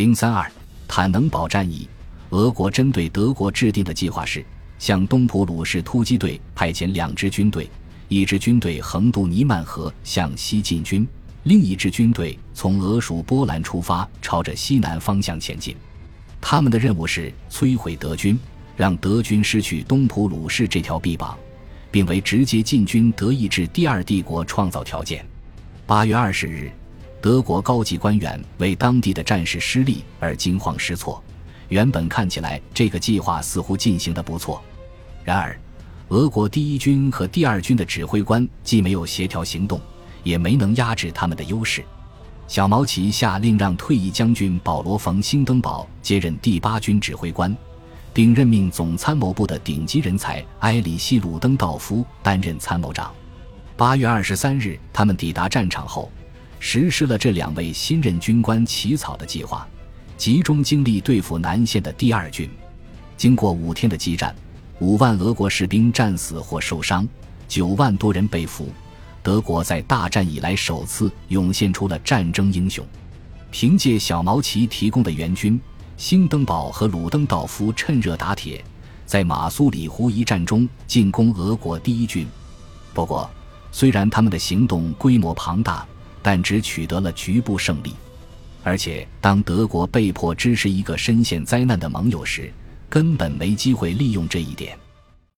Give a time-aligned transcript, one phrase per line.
[0.00, 0.50] 零三二
[0.88, 1.86] 坦能堡战役，
[2.30, 4.42] 俄国针对德国制定的计划是
[4.78, 7.68] 向东普鲁士突击队派遣两支军队，
[8.08, 11.06] 一支军队横渡尼曼河向西进军，
[11.42, 15.76] 另一支军队从俄属波兰出发，朝着西南方向前进。
[16.40, 18.40] 他们的任务是摧毁德军，
[18.78, 21.36] 让德军失去东普鲁士这条臂膀，
[21.90, 25.22] 并为直接进军德意志第二帝国创造条件。
[25.84, 26.72] 八月二十日。
[27.20, 31.22] 德国高级官员为当地的战事失利而惊慌失措。
[31.68, 34.60] 原本看起来这个计划似乎进行的不错，
[35.22, 35.56] 然而，
[36.08, 39.80] 俄国第一军和第二军的指挥官既没有协调行动，
[40.24, 41.84] 也没能压制他们的优势。
[42.48, 47.56] 小毛奇下令让退役将军保罗·冯·兴登堡接任第八军指挥官，
[48.12, 53.12] 并任命总参谋部的顶级人才埃里希·鲁登道夫担任参谋长。
[53.76, 56.10] 八月二十三日，他们抵达战场后。
[56.60, 59.66] 实施了这两位新任军官起草的计划，
[60.18, 62.48] 集中精力对付南线的第二军。
[63.16, 64.34] 经过五天的激战，
[64.78, 67.08] 五万俄国士兵战死或受伤，
[67.48, 68.68] 九万多人被俘。
[69.22, 72.86] 德国在大战以来首次涌现出了战争英雄。
[73.50, 75.58] 凭借小毛奇提供的援军，
[75.96, 78.62] 兴登堡和鲁登道夫趁热打铁，
[79.06, 82.26] 在马苏里湖一战中进攻俄国第一军。
[82.92, 83.28] 不过，
[83.72, 85.86] 虽然他们的行动规模庞大，
[86.22, 87.94] 但只取得了局部胜利，
[88.62, 92.52] 而且当德国被迫支持一个深陷灾难的盟友时，
[92.88, 94.76] 根本没机会利用这一点。